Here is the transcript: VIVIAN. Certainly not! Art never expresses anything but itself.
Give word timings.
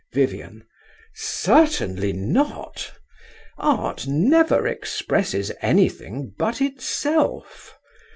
VIVIAN. 0.13 0.63
Certainly 1.13 2.13
not! 2.13 2.91
Art 3.59 4.07
never 4.07 4.65
expresses 4.65 5.51
anything 5.61 6.33
but 6.39 6.59
itself. 6.59 7.77